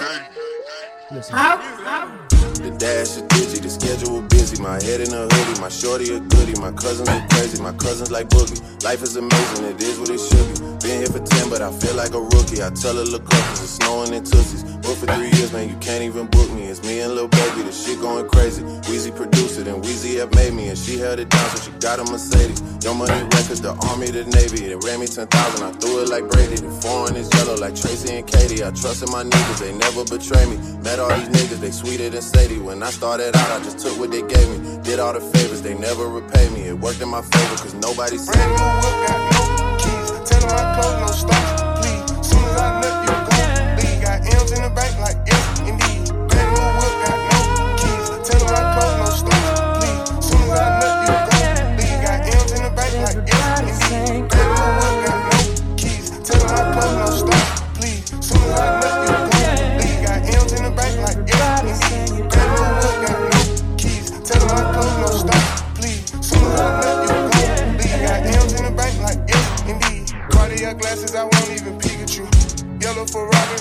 together. 0.00 0.26
Listen. 1.10 1.34
How, 1.34 1.56
how, 1.58 2.11
dash 2.82 3.14
is 3.14 3.22
Drizzy, 3.30 3.62
the 3.62 3.70
schedule 3.70 4.20
busy. 4.22 4.60
My 4.60 4.82
head 4.82 5.00
in 5.00 5.14
a 5.14 5.30
hoodie, 5.30 5.60
my 5.60 5.68
shorty 5.70 6.10
a 6.10 6.18
goodie. 6.18 6.58
My 6.58 6.72
cousins 6.72 7.08
are 7.08 7.22
crazy, 7.30 7.62
my 7.62 7.72
cousins 7.78 8.10
like 8.10 8.28
boogie. 8.28 8.58
Life 8.82 9.02
is 9.02 9.14
amazing, 9.14 9.64
it 9.70 9.80
is 9.80 9.98
what 10.00 10.10
it 10.10 10.18
should 10.18 10.46
be. 10.50 10.72
Been 10.82 10.98
here 10.98 11.12
for 11.14 11.22
10, 11.22 11.48
but 11.48 11.62
I 11.62 11.70
feel 11.70 11.94
like 11.94 12.10
a 12.10 12.20
rookie. 12.20 12.58
I 12.58 12.70
tell 12.74 12.98
her, 12.98 13.06
look 13.06 13.22
up, 13.22 13.44
cause 13.54 13.62
it's 13.62 13.78
snowing 13.78 14.12
in 14.12 14.24
Tootsies. 14.24 14.64
Booked 14.82 14.98
for 14.98 15.06
three 15.14 15.30
years, 15.38 15.52
man, 15.52 15.68
you 15.68 15.78
can't 15.78 16.02
even 16.02 16.26
book 16.26 16.50
me. 16.50 16.66
It's 16.66 16.82
me 16.82 16.98
and 17.00 17.14
Lil 17.14 17.28
Baby, 17.28 17.62
the 17.62 17.72
shit 17.72 18.00
going 18.00 18.26
crazy. 18.28 18.62
Weezy 18.90 19.14
produced 19.14 19.60
it, 19.60 19.68
and 19.68 19.78
Weezy 19.84 20.18
have 20.18 20.34
made 20.34 20.52
me, 20.52 20.68
and 20.68 20.76
she 20.76 20.98
held 20.98 21.20
it 21.20 21.30
down, 21.30 21.46
so 21.54 21.70
she 21.70 21.70
got 21.78 22.00
a 22.00 22.04
Mercedes. 22.10 22.58
Young 22.82 22.98
Money 22.98 23.22
Records, 23.30 23.60
the 23.60 23.70
Army, 23.90 24.10
the 24.10 24.24
Navy. 24.34 24.74
It 24.74 24.82
ran 24.82 24.98
me 24.98 25.06
10,000, 25.06 25.30
I 25.30 25.70
threw 25.78 26.02
it 26.02 26.08
like 26.08 26.26
Brady. 26.28 26.56
The 26.56 26.70
foreign 26.82 27.14
is 27.14 27.30
yellow 27.34 27.54
like 27.54 27.76
Tracy 27.76 28.10
McGrady. 28.10 28.66
I 28.66 28.74
trusted 28.74 29.08
my 29.10 29.22
niggas, 29.22 29.60
they 29.62 29.72
never 29.72 30.02
betray 30.04 30.44
me. 30.50 30.58
Met 30.82 30.98
all 30.98 31.14
these 31.14 31.30
niggas, 31.30 31.60
they 31.60 31.70
sweeter 31.70 32.10
than 32.10 32.22
Sadie. 32.22 32.58
When 32.58 32.71
I 32.80 32.90
started 32.90 33.34
out, 33.36 33.50
I 33.60 33.64
just 33.64 33.80
took 33.80 33.98
what 33.98 34.12
they 34.12 34.22
gave 34.22 34.48
me. 34.48 34.78
Did 34.82 35.00
all 35.00 35.12
the 35.12 35.20
favors, 35.20 35.62
they 35.62 35.74
never 35.74 36.06
repay 36.06 36.48
me. 36.50 36.62
It 36.68 36.78
worked 36.78 37.00
in 37.02 37.08
my 37.08 37.22
favor, 37.22 37.56
cause 37.56 37.74
nobody 37.74 38.16
said 38.18 38.32
Brand 38.32 38.50
new 38.54 38.70
whip, 38.82 38.96
got 39.08 39.20
no 39.34 39.76
keys. 39.82 40.30
Them 40.30 40.42
my 40.48 40.62
clothes, 40.78 41.00
no 41.00 41.06
starch, 41.08 41.41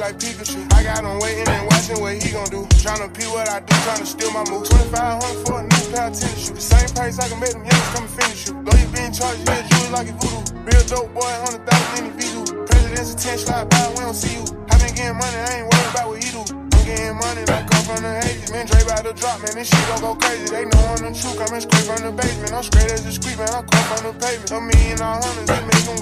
like 0.00 0.16
Pikachu. 0.16 0.64
I 0.72 0.82
got 0.82 1.04
him 1.04 1.20
waiting 1.20 1.46
and 1.46 1.68
watching 1.68 2.00
what 2.00 2.16
he 2.16 2.32
gon' 2.32 2.48
do. 2.48 2.64
Tryna 2.80 3.12
pee 3.12 3.28
what 3.28 3.48
I 3.48 3.60
do, 3.60 3.74
tryna 3.84 4.06
steal 4.08 4.32
my 4.32 4.44
moves. 4.48 4.72
2500 4.72 5.44
for 5.44 5.60
a 5.60 5.62
new 5.62 5.84
pair 5.92 6.08
of 6.08 6.16
tennis 6.16 6.40
shoes. 6.40 6.56
The 6.56 6.60
same 6.60 6.88
price 6.96 7.20
I 7.20 7.28
can 7.28 7.38
make 7.38 7.52
them 7.52 7.62
youngsters 7.62 7.92
come 7.92 8.04
and 8.08 8.14
finish 8.16 8.48
you. 8.48 8.54
Though 8.64 8.78
you 8.80 8.88
been 8.96 9.12
charged, 9.12 9.44
you 9.44 9.52
a 9.52 9.60
jewelry 9.68 9.92
like 9.92 10.08
a 10.08 10.16
voodoo. 10.16 10.40
Real 10.64 10.84
dope 10.88 11.12
boy, 11.12 11.30
100,000 11.52 11.68
in 12.00 12.04
the 12.08 12.12
visa. 12.16 12.40
President's 12.64 13.12
attention, 13.12 13.44
slide 13.44 13.68
by, 13.68 13.92
we 13.92 14.00
don't 14.00 14.16
see 14.16 14.40
you. 14.40 14.44
I 14.72 14.74
been 14.80 14.92
getting 14.96 15.20
money, 15.20 15.36
I 15.36 15.50
ain't 15.60 15.68
worried 15.68 15.90
about 15.92 16.06
what 16.08 16.18
he 16.24 16.28
do. 16.32 16.42
I'm 16.48 16.82
getting 16.88 17.16
money, 17.20 17.42
don't 17.44 17.66
come 17.68 17.84
from 17.84 18.00
the 18.00 18.12
Hades. 18.24 18.48
Man, 18.48 18.64
Dre 18.64 18.80
about 18.80 19.04
to 19.04 19.12
drop, 19.12 19.36
man, 19.44 19.52
this 19.52 19.68
shit 19.68 19.84
gon' 19.92 20.00
go 20.00 20.16
crazy. 20.16 20.48
They 20.48 20.64
know 20.64 20.80
I'm 20.96 21.04
the 21.04 21.12
truth, 21.12 21.36
coming 21.36 21.60
straight 21.60 21.84
from 21.84 22.00
the 22.08 22.12
basement. 22.16 22.56
I'm 22.56 22.64
straight 22.64 22.88
as 22.88 23.04
a 23.04 23.12
street, 23.12 23.36
man, 23.36 23.52
I 23.52 23.60
come 23.68 23.84
from 23.92 24.00
the 24.08 24.12
pavement. 24.16 24.48
A 24.48 24.58
million 24.64 24.96
all 25.04 25.20
hundreds, 25.20 25.44
they 25.44 25.60
make 25.60 25.84
them 25.84 25.99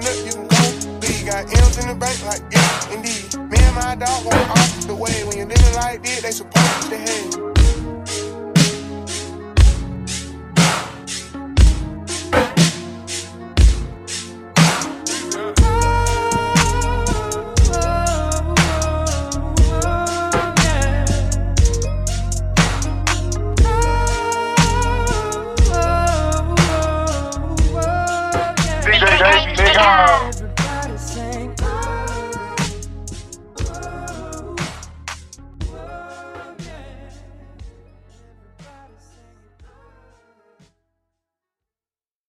Nut, 0.00 0.16
you 0.26 0.32
can 0.32 0.48
go 0.48 0.98
leave. 1.00 1.26
Got 1.26 1.44
M's 1.52 1.78
in 1.78 1.88
the 1.88 1.94
bank, 1.94 2.24
like 2.26 2.42
yes, 2.50 2.92
indeed. 2.92 3.50
Me 3.50 3.58
and 3.60 3.76
my 3.76 3.94
dog 3.94 4.24
going 4.24 4.50
off 4.50 4.86
the 4.86 4.94
way. 4.94 5.24
When 5.24 5.36
you're 5.38 5.46
living 5.46 5.74
like 5.74 6.02
this, 6.02 6.22
they 6.22 6.30
supposed 6.32 6.90
to 6.90 6.96
head. 6.96 7.43
Baby, 29.24 29.56
nigga. 29.56 30.33